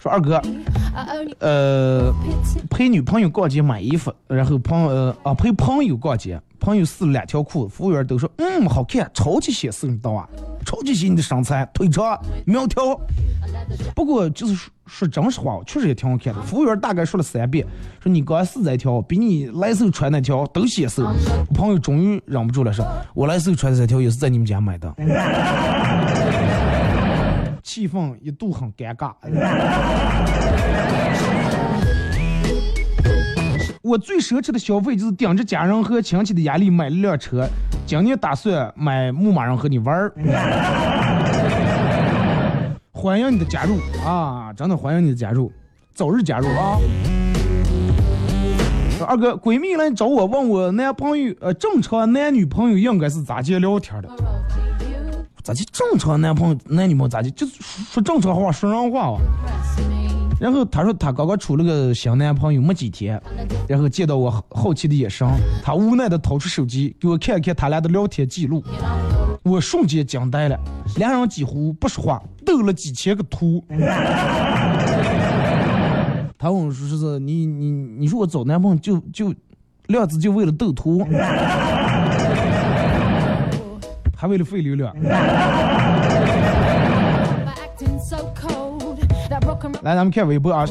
[0.00, 0.42] 说二哥，
[1.38, 2.12] 呃，
[2.68, 10.28] 陪女朋友逛街买衣服，然后朋呃啊陪朋友逛街，朋友试了两条裤子，服务员都说嗯好看，超级显瘦，你知道吧？
[10.66, 12.98] 超级显你的身材，腿长苗条。
[13.94, 16.42] 不过就是说说真实话，确实也挺好看的。
[16.42, 17.64] 服务员大概说了三遍，
[18.02, 21.04] 说你刚试这条比你来时候穿那条都显瘦。
[21.04, 24.92] 我朋友终于忍不住了，说我来时候穿的这条也是在你们家买的。
[27.72, 29.14] 气氛一度很尴尬。
[33.80, 37.48] 我最奢侈的消费就是顶着家人和亲戚的压力买了辆车，
[37.86, 40.12] 今年打算买牧马人和你玩儿。
[42.92, 44.52] 欢迎你的加入啊！
[44.52, 45.50] 真的欢迎你的加入，
[45.94, 46.76] 早日加入啊！
[49.08, 54.10] 二哥，闺蜜来找我，问我男朋友，呃，正常男女朋友应该是咋接聊天的？
[55.42, 57.54] 咋就正常男朋友、男女朋友咋就就是
[57.90, 59.18] 说正常话，说人话啊？
[60.38, 63.20] 然后她说她刚刚处了个新男朋友没几天，
[63.68, 65.28] 然后见到我好奇的眼神，
[65.62, 68.62] 她无奈的掏出手机给我看看他俩的聊天记录，
[69.42, 70.56] 我瞬间惊呆了，
[70.96, 73.64] 两人几乎不说话，斗了几千个图。
[76.38, 79.34] 他问我说是你你你说我找男朋友就就
[79.86, 81.04] 量子就为了斗图，
[84.22, 84.94] 还为了费流量。
[89.82, 90.64] 来，咱们看微博啊，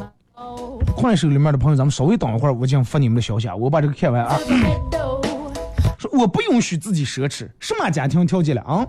[0.96, 4.40] 快手里面的朋友，咱们稍微等一会儿，我将发你们的消息啊，我把这个看完啊。
[5.98, 8.88] 说我不允许自己奢侈，什么家庭条件了啊？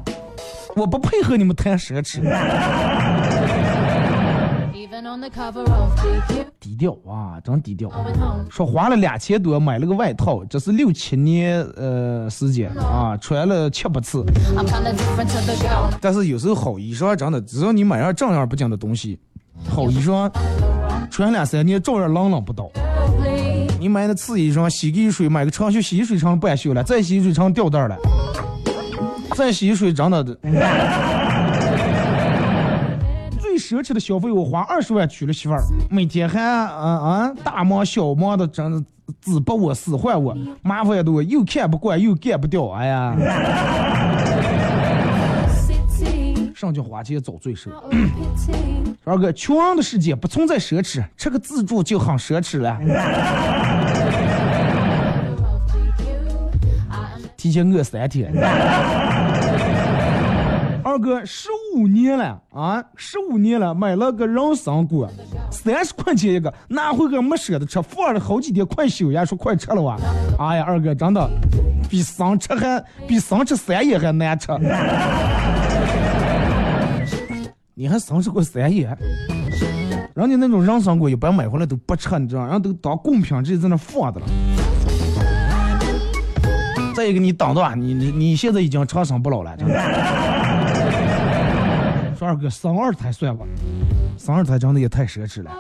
[0.77, 2.21] 我不配合你们谈奢侈，
[6.61, 7.91] 低调啊，真低调。
[8.51, 14.23] 说花了两千多买了个外套，这是六七年呃时间啊，穿了七八次。
[15.99, 19.19] 但是有时候好衣裳真的，只要你买上正样不经的东西，
[19.67, 20.31] 好衣裳
[21.11, 22.71] 穿两三年照样冷冷不倒。
[23.81, 27.97] 你买的次衣裳，洗个水买个长袖，洗一水成半袖了，再洗一水成吊带儿了，
[29.35, 30.23] 再洗一水真的。
[33.73, 38.85] 奢侈的消费，我花二十万娶了媳妇儿，每天还啊啊大忙小忙的，真的
[39.23, 43.17] 只把我使唤我，麻烦多，又看不惯又干不掉，哎呀，
[46.55, 47.71] 上去花钱找罪受。
[49.05, 52.79] 二哥，穷人的世界不存在奢侈，吃个自助就很奢侈了。
[57.39, 58.31] 提前饿三天。
[61.03, 65.11] 哥，十五年了啊，十五年了，买了个人参果，
[65.51, 69.99] 三十块钱一个，拿回个没舍得吃，放了好几天，快朽呀，说快吃了哇！
[70.39, 71.29] 哎呀，二哥真的
[71.91, 74.47] 比生吃还比生吃三叶还难吃。
[77.75, 78.89] 你还生吃过三叶？
[80.15, 84.27] 人家那种人参果一般买回来都不吃，你知道，人都当贡品直接在那放着了。
[86.95, 90.42] 再一个，你等等，你你你现在已经长生不老了，真的。
[92.23, 93.45] 说二哥，生二胎算吧，
[94.17, 95.51] 生二胎真的也太奢侈了。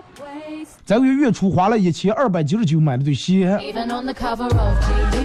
[0.86, 3.58] 这个月月初花了一千二百九十九买了对鞋，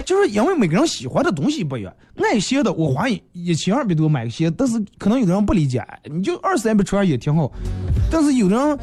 [0.04, 1.92] 就是因为每个人喜欢的东西不一样。
[2.16, 7.50] 爱鞋的我花一一千二百多买个鞋，但是可能有的人不理解，你就二三百穿也挺好。
[8.10, 8.78] 但是有的人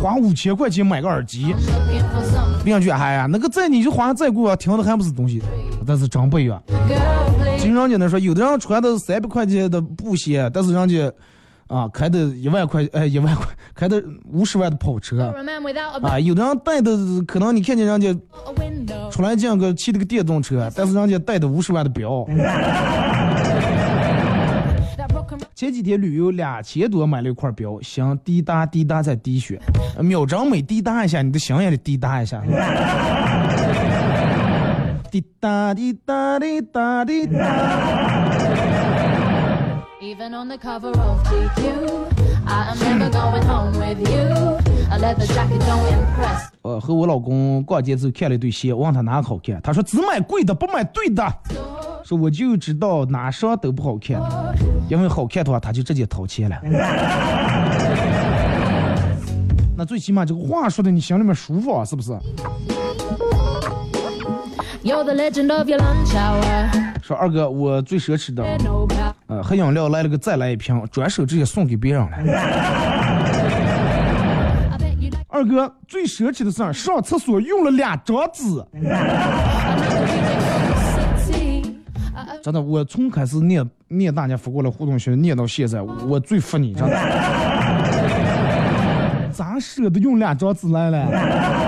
[0.00, 5.42] 花五千块钱买个耳机，looking for some 别人觉得哎呀，那个再你就花再贵啊，听的还不是东西。
[5.84, 6.62] 但是真不一样。
[7.58, 11.12] 经常就能说，有的人穿的三百块钱的布鞋，但是人家
[11.68, 14.02] 啊开的一万块，哎一万块， 开的
[14.32, 15.32] 五十万的跑车
[16.02, 16.90] 啊，有的人带的
[17.26, 18.12] 可能你看见人家
[19.10, 22.26] 出来见个骑的个电动车，但是人家带的五十万的表。
[25.54, 29.60] 前几天旅游两千多买了一块表，心滴答滴答在滴血，
[30.00, 32.40] 秒针每滴答一下，你的心也得滴答一下。
[35.10, 38.27] 滴答滴答滴答滴答。
[40.08, 42.08] Even on the cover of GQ.
[42.46, 44.56] I am never going home with you.
[44.90, 46.48] A leather jacket don't impress.
[46.62, 51.22] 呃，和我老公逛街之后看了一对鞋，我问他哪个好看，他说只买贵的，不买对的。
[52.04, 54.18] 说我就知道哪双都不好看，
[54.88, 56.56] 因为好看的话他就直接掏钱了。
[59.76, 62.18] 那最起码这个话说的你心里面舒服啊，是不是？
[67.02, 68.42] 说二哥，我最奢侈的.
[69.26, 72.08] 呃，喝饮料来了个再来一瓶，转手直接送给别人了。
[75.28, 78.44] 二哥最奢侈的事儿，上厕所用了两张纸
[82.42, 86.96] 真的，我从开始念念大家发过来互动群念到现在，我最服你，真的。
[89.32, 91.67] 咋舍得用两张纸来了？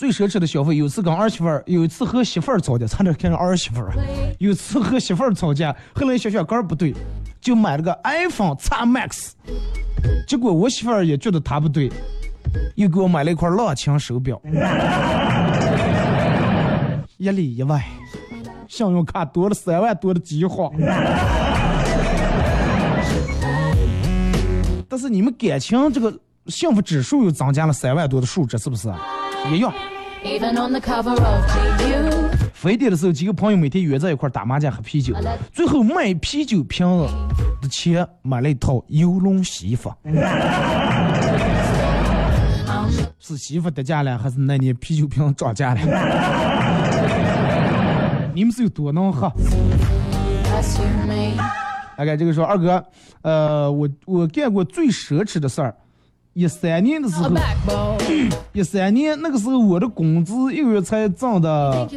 [0.00, 3.92] 最奢侈的消费，有一次跟儿媳妇儿，有一次和媳妇儿吵架，差点看上儿媳妇儿。
[4.38, 6.94] 有一次和媳妇儿吵架，后来想想杆儿不对，
[7.38, 9.32] 就买了个 iPhone X Max。
[10.26, 11.92] 结果我媳妇儿也觉得他不对，
[12.76, 14.40] 又给我买了一块浪琴手表，
[17.18, 17.84] 一里一外，
[18.68, 20.70] 信用卡多了三万多的积花。
[24.88, 26.10] 但是你们感情这个
[26.46, 28.90] 幸福指数又增加了三万多的数值，是不是？
[29.52, 29.72] 一样。
[32.52, 35.14] 非典的时候，几个朋友每天约在一块打麻将喝啤酒，
[35.52, 37.06] 最后卖啤酒瓶子
[37.62, 39.90] 的钱买了一套游龙西服。
[43.18, 45.80] 是媳妇跌价了，还是那年啤酒瓶涨价了？
[48.34, 49.30] 你们是有多能喝.
[51.96, 52.84] 大概这个说二哥，
[53.22, 55.72] 呃，我我干过最奢侈的事儿，
[56.32, 57.28] 一三年的时候，
[58.52, 61.88] 一三年那个时候我的工资一个月才挣的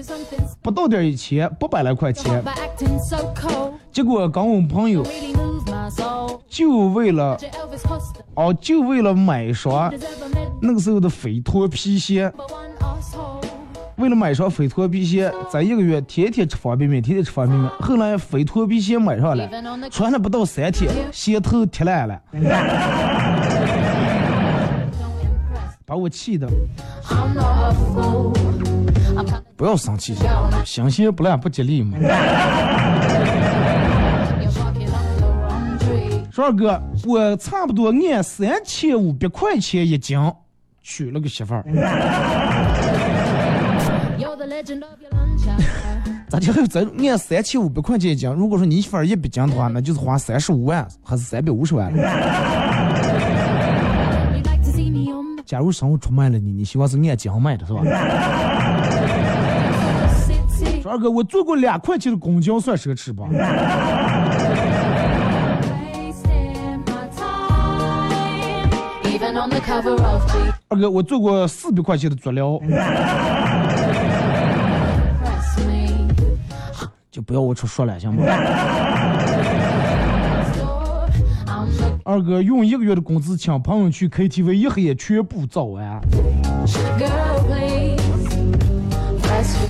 [0.62, 2.44] 不到点一千，八百来块钱。
[3.92, 5.06] 结果跟我朋友
[6.50, 7.38] 就为了
[8.34, 9.94] 哦，就为了买双
[10.62, 12.32] 那个时候的肥托皮鞋，
[13.98, 17.70] 为了买双肥托皮鞋，在一个月天天吃方便面，天天吃方便面。
[17.80, 19.48] 后来肥托皮鞋买上了，
[19.92, 22.20] 穿了不到三天，鞋头踢烂了。
[25.94, 26.50] 把我气的。
[29.56, 30.16] 不要生气，
[30.66, 31.96] 新鞋不烂不吉利嘛。
[36.36, 40.18] 二哥，我差不多按三千五百块钱一斤
[40.82, 41.64] 娶了个媳妇儿.
[46.28, 48.28] 咋就还有这按三千五百块钱一斤？
[48.34, 52.83] 如果说你媳妇儿一百斤的话，那就是花三十五万还是三百五十万了。
[55.54, 57.84] 假如生活出卖了你，你希望是按斤卖的是吧？
[60.82, 63.28] 说二哥，我坐过两块钱的公交算奢侈吧.
[70.70, 72.60] 二哥，我坐过四百块钱的足疗，
[77.12, 78.24] 就不要我出说了，行吗？
[82.14, 86.00] 二哥用一个月的工资请朋友去 KTV 一黑夜全部早完，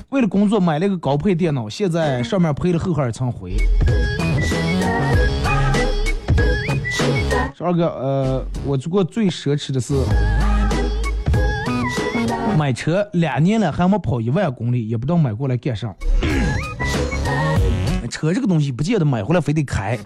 [0.09, 3.55] 为了工作买了一个高配电脑，现在上面配了厚厚一层灰。
[7.61, 9.93] 二哥，呃，我做过最奢侈的是
[12.57, 15.95] 买车，两年了还没跑一万公里，也不知道买过来干啥。
[18.09, 19.97] 车这个东西不见得买回来非得开，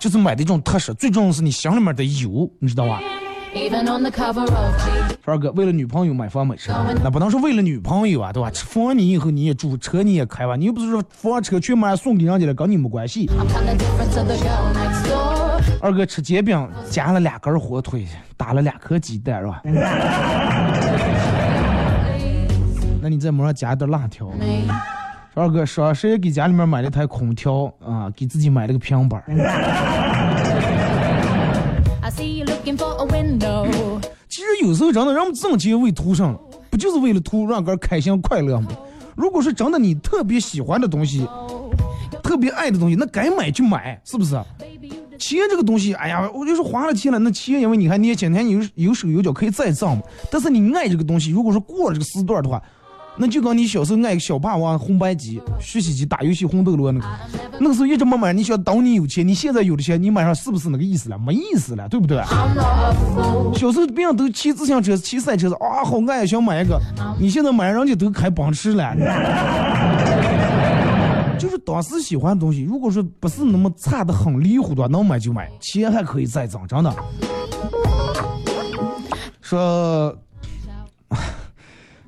[0.00, 3.02] 就是买的一种特色，最重要的是你心里面的有，你知道吧
[5.26, 6.72] 二哥为了女朋友买房买车，
[7.04, 8.50] 那不能说为了女朋友啊，对吧？
[8.54, 13.28] 房你以后你也住，车你也开吧，你又不是说房车全买送给人家了，跟你没关系。
[15.82, 18.06] 二哥吃煎饼夹了两根火腿，
[18.38, 19.60] 打了两颗鸡蛋，是吧？
[23.02, 24.32] 那你在门上加点辣条。
[25.40, 29.24] 二哥双十一给家里面买了台空调啊，给自己买了个平板.
[34.28, 36.38] 其实有时候真的，人们挣钱为图上，
[36.68, 38.68] 不就是为了图让个人开心快乐吗？
[39.16, 41.26] 如果是真的你特别喜欢的东西，
[42.22, 44.38] 特别爱的东西，那该买就买，是不是？
[45.18, 50.02] 钱这个东西，哎呀，我就是花了钱了，那钱因为你看年轻，天有有手有脚可以再挣嘛。
[50.30, 52.62] 但是你爱这个东西，如果说过了这个时段的话，
[53.20, 57.06] 那就跟你小时候爱个小霸王、红白机、学习机、打游戏、红斗罗那个，
[57.58, 58.32] 那个时候一直没买。
[58.32, 61.18] 你想等你有钱，你现在有的钱，你买上是不是那个意思了？
[61.18, 62.16] 没意思了，对不对.
[63.54, 66.80] 小时候别人都骑自行车、骑赛车子，啊，好爱想买一个。
[67.18, 68.96] 你现在买，人家都开奔驰了。
[71.38, 76.94] 就是当时喜欢的东西，如果说不是那么差的很离谱的话，能买就买，钱还可以再挣，真的。
[79.42, 80.16] 说，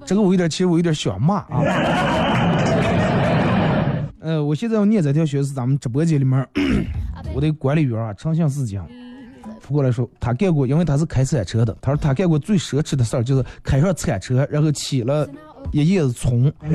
[0.04, 1.62] 这个我有点，其实我有点想骂啊。
[4.20, 6.46] 呃，我现在要念这条学是咱们直播间里面
[7.34, 8.80] 我的管理员啊，诚信事情。
[9.60, 11.76] 扶过来说，他干过，因为他是开铲车的。
[11.80, 15.28] 他说他干过最奢侈的事儿就是开上铲车，然后起了
[15.70, 16.52] 一叶子葱，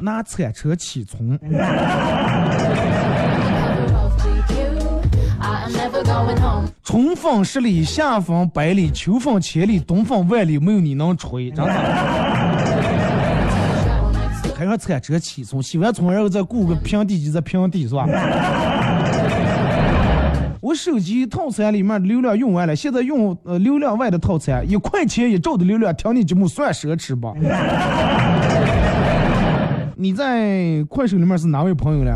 [0.00, 1.38] 拿铲车起葱。
[6.82, 11.50] 春风十里，夏风百里，秋风千里，东风万里，没有你能吹。
[11.50, 11.72] 真的.
[14.56, 18.06] 开上铲车起葱，洗完葱然后再雇个平地机再平地，是吧？
[20.60, 27.32] 我手机套餐里面流量用完了，现在用呃流量外的套餐，一块钱一兆的流量，听你节目算奢侈吧？
[29.96, 32.12] 你在快手里面是哪位朋友了？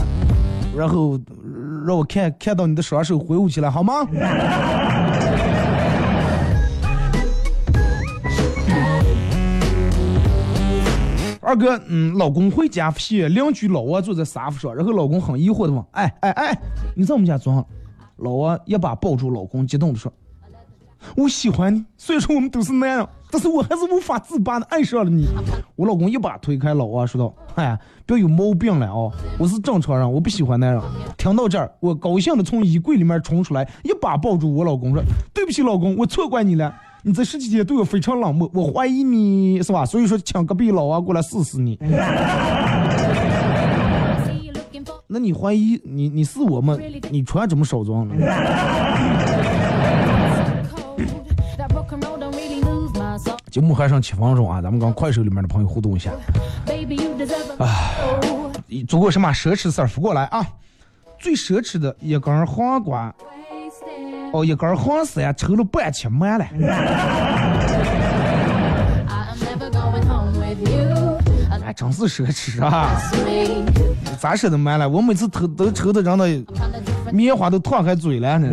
[0.76, 1.43] 然后呃
[1.87, 4.07] 让我看看到你的双手挥舞起来好吗？
[11.47, 16.59] 二哥，嗯，老公回家屁邻居老王坐在沙发上，然后老公很疑惑的问：“哎哎哎，
[16.97, 17.64] 你在我们家装？”
[18.16, 20.11] 老王一把抱住老公，激动的说
[21.16, 25.26] ：“我喜欢你，虽然说我们都是男人，但是我还是无法自拔的爱上了你。”
[25.76, 30.82] 我老公一把推开老王，说道：“哎，不要有毛病了哦，我是正常人，我不喜欢男人。”
[31.16, 35.02] 听到这儿，我高兴的从衣柜里面冲出来，一把抱住我老公，说
[35.34, 36.74] ：“对不起，老公，我错怪你了。”
[37.07, 39.84] 你这十几天对我非常冷漠，我怀疑你是吧？
[39.84, 41.78] 所以说请隔壁老王过来试试你。
[45.07, 46.78] 那你怀疑你你是我吗？
[47.11, 48.14] 你穿这么少装呢？
[53.55, 56.11] 节目还剩七分钟啊，咱们跟快手里面的朋友互动一下。
[57.57, 57.68] Oh,
[58.88, 59.86] 做过什么奢侈事儿？
[59.86, 60.44] 扶过来啊！
[61.20, 63.14] 最奢侈的一根黄瓜，
[64.32, 66.44] 哦，一根黄丝呀，抽了半截满了。
[71.64, 72.90] 哎，真是奢侈啊！
[74.18, 74.88] 咋舍得买了？
[74.88, 76.44] 我每次抽都抽的让那
[77.12, 78.48] 棉花都烫开嘴了呢。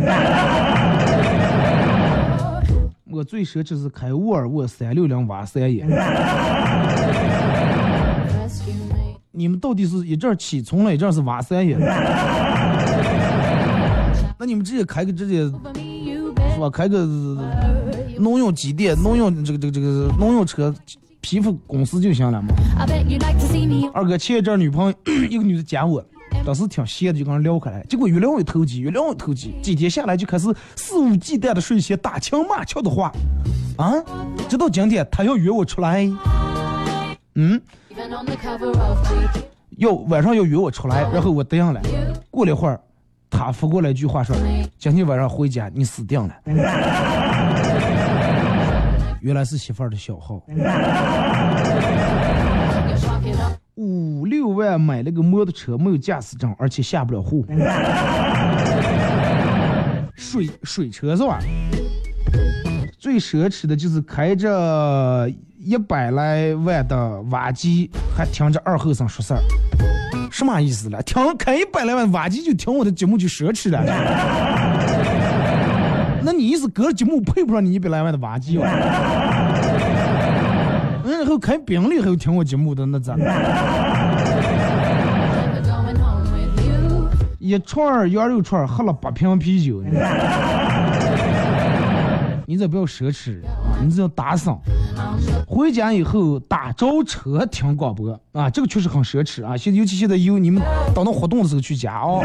[3.12, 5.86] 我最奢侈是开沃尔沃三六零瓦三爷。
[9.30, 11.76] 你们到底是一阵儿起葱了，一阵儿是瓦三爷？
[14.38, 15.50] 那你们直接开个直接是
[16.58, 16.70] 吧？
[16.70, 17.06] 开个
[18.18, 20.74] 农用机电、农用这个这个这个农用车
[21.20, 22.48] 皮肤公司就行了嘛。
[23.92, 24.94] 二哥前一阵儿女朋友
[25.28, 26.04] 一个女的加我，
[26.44, 33.12] 当时挺闲的就跟人聊开来，结果越聊越投机，越聊越投机，几天下来就开始肆无忌惮的说一些打情骂俏的话，
[33.76, 33.92] 啊，
[34.48, 36.10] 直到今天他要约我出来，
[37.36, 37.60] 嗯.
[39.78, 41.80] 要晚上要约我出来，然后我答应了。
[42.30, 42.80] 过了一会儿，
[43.30, 44.36] 他发过来一句话说
[44.78, 46.34] ：“今天晚上回家你死定了。”
[49.20, 50.42] 原来是媳妇儿的小号。
[53.76, 54.11] 五
[54.42, 57.46] 六万买了个摩托车，没有驾驶证，而且下不了户。
[60.16, 61.38] 水水车是吧？
[62.98, 65.30] 最奢侈的就是开着
[65.60, 69.40] 一百来万的挖机，还听着二后生说事儿，
[70.28, 71.00] 什么意思了？
[71.04, 73.80] 听开一百来万挖机就听我的节目就奢侈了？
[76.24, 78.68] 那你意思隔着节目配不上你一百来万的挖机啊？
[81.32, 83.16] 嗯，然后开宾利还有听我节目的，那咋.
[87.38, 89.82] 一串羊肉串喝了八瓶啤酒，
[92.46, 94.60] 你这不要奢侈啊，你这要打赏。
[95.46, 99.56] 回家以后打着车听广播啊，这个确实很奢侈啊。
[99.56, 100.62] 现尤其现在有你们
[100.94, 102.22] 等到活动的时候去加哦。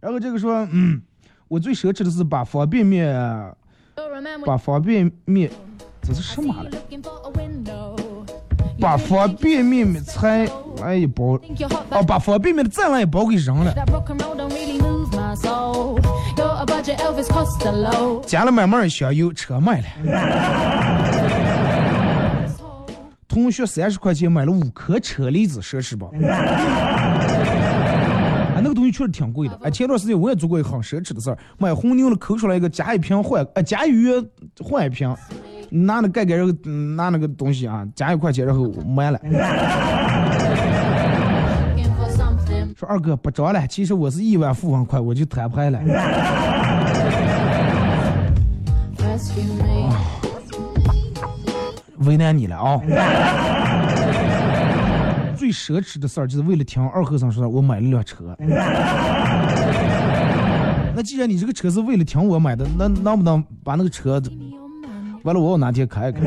[0.00, 1.00] 然后这个说，嗯，
[1.46, 3.14] 我最奢侈的是把方便面，
[4.44, 5.50] 把方便面，
[6.08, 6.70] 这是什么了？
[8.80, 10.48] 把方便面的菜
[10.80, 11.38] 来一包，
[11.90, 13.74] 哦，把方便面的再完一包给扔了。
[18.26, 19.86] 加了满满的香油，车卖了。
[23.28, 26.08] 同学三十块钱买了五颗车厘子，奢侈吧？
[28.54, 29.58] 啊，那个东西确实挺贵的。
[29.62, 34.10] 哎，前段时间我也做过一个很奢侈的事儿，买红牛了，抠出来一个加一瓶换，呃，加鱼
[34.64, 35.14] 换一瓶，
[35.70, 36.52] 拿那盖盖，然后
[36.96, 39.20] 拿那个东西啊，加一块钱，然后买了。
[42.76, 45.80] 说二哥不着了，其实我是亿万富翁，快我就摊牌了。
[51.98, 52.80] 为难你了啊！
[55.36, 58.36] 最奢侈的事儿就是为了听二和尚说，我买了辆车。
[60.94, 64.22] 那既然你这个车是为了听我买的，那能不能把那个车，
[65.28, 66.20] 完了我哪天开开？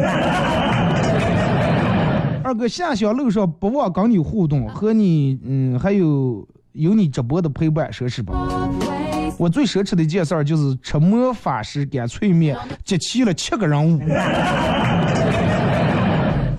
[2.43, 8.33] 二哥下乡路上不忘跟你互动，和你嗯还有有你直播的陪伴，奢侈吧？
[9.39, 13.99] 我最奢侈的一件事儿就是吃魔法师干脆面，集齐了七个人物，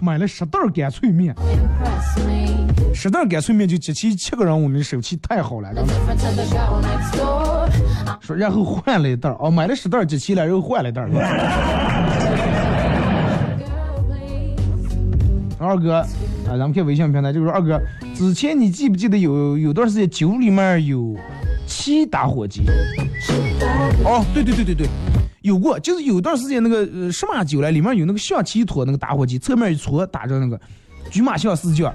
[0.02, 1.32] 买了十袋干脆面，
[2.92, 5.68] 十袋干脆面就集齐七个人物，你手气太好了。
[8.20, 11.02] 说然后换了一袋儿哦，买了十袋集齐了，然后换了一袋。
[15.62, 16.06] 二哥，啊，
[16.46, 17.80] 咱们看微信平台，就是二哥，
[18.14, 21.16] 之前你记不记得有有段时间酒里面有
[21.66, 22.62] 七打火机？
[24.04, 24.86] 哦，对对对对对，
[25.42, 30.60] 有过，就是有段时间那个呃什么酒来，里面有那个象棋托那个打火机，侧面一戳打着那个
[31.10, 31.92] 车马象四角，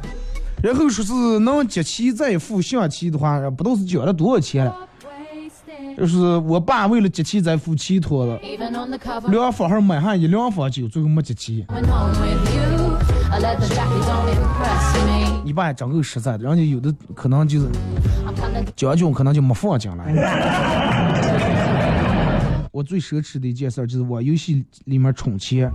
[0.64, 4.76] 然后说是能集齐再付象棋的话，不都是交了多少钱了？
[5.98, 8.40] 就是我爸为了集齐再付棋托了，
[9.30, 11.66] 两房还买上一两房酒，最后没集齐。
[15.44, 17.68] 你爸也真够实在的，人家有的可能就是
[18.76, 20.06] 将军，可能就没放进来。
[22.72, 25.72] 我最奢侈的一件事就是往游戏里面充钱，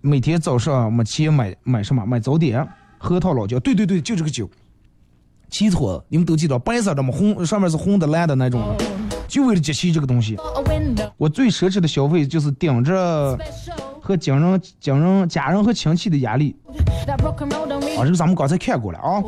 [0.00, 2.04] 每天早上没钱买买什么？
[2.04, 2.66] 买早点，
[2.98, 3.58] 核桃老窖。
[3.60, 4.50] 对对对，就这个酒，
[5.48, 8.76] 七托，你们都记得，白色的嘛，红上面是红的蓝的那种，
[9.28, 10.36] 就为了接气这个东西。
[11.16, 13.38] 我最奢侈的消费就是顶着。
[14.00, 16.72] 和家人、家人、家人和亲戚的压力，啊，
[18.02, 19.22] 这个咱们刚才看过了啊。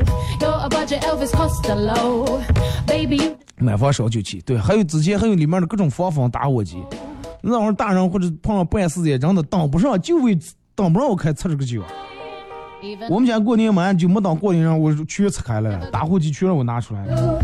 [3.57, 6.83] 买房烧酒气，对，还有之前还有里面的各种防风打火机，
[7.43, 10.39] 那会儿大人或者碰上办事的真的当不上，就为
[10.75, 11.83] 当不上我开吃这个酒。
[13.09, 17.39] 我们家过年嘛就没当过年人，我全拆开了，打火机全让我拿出来了。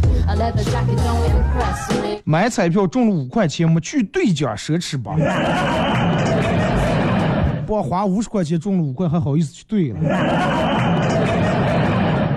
[2.25, 5.15] 买彩票中了五块钱，没去兑奖，奢侈吧？
[7.67, 9.99] 不花五十块钱中了五块，还好意思去兑了？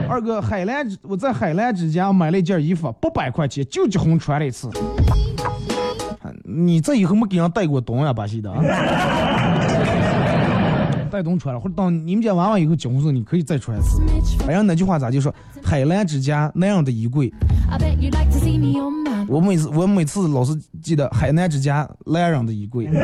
[0.10, 4.70] 二哥，海澜，我在海澜之家买了一件衣服，八百块钱，就结婚穿了一次。
[6.44, 8.52] 你这以后没给人带过东呀，巴西的？
[11.10, 14.02] 带东穿了，或者当你们家娃娃以后结婚时候，你可以再穿一次。
[14.48, 15.34] 哎呀，那句话咋就说？
[15.62, 17.34] 海澜之家那样的衣柜。
[19.28, 22.88] 我每次我每次老是记得海澜之家那样的衣柜。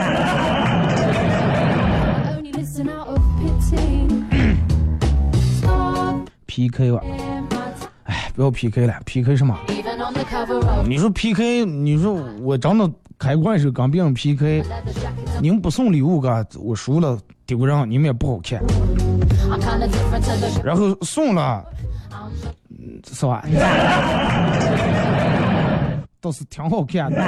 [6.48, 7.02] PK 吧，
[8.06, 9.58] 哎，不要 PK 了，PK 什么？
[10.88, 12.90] 你说 PK，你说我真的
[13.20, 14.64] 开关时候跟别人 PK，
[15.42, 18.62] 你们不送礼物嘎，我输了丢人，你们也不好看。
[20.64, 21.64] 然后送了，
[23.12, 23.44] 是吧？
[26.20, 27.22] 倒是挺好看的。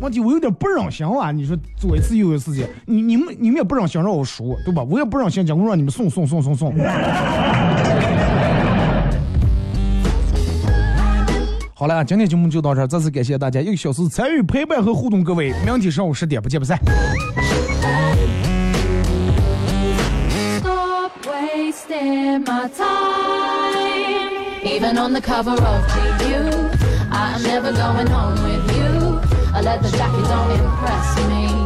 [0.00, 1.30] 问题我有点不忍心啊！
[1.32, 4.82] 你说做一次又一次的，你你们你们也不忍心让我输，对吧？
[4.88, 6.72] 我也不忍心讲我让你们送送送送送。
[11.78, 16.76] 好了，今天节目就到这儿，再次感谢大家一个小时参与陪伴和互动，各位，明天上午十点不见不散。
[29.54, 31.57] I let the jacket don't impress me.